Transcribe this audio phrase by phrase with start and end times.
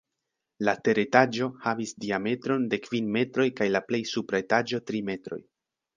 [0.67, 5.43] La teretaĝo havis diametron de kvin metroj kaj la plej supra etaĝo tri metroj.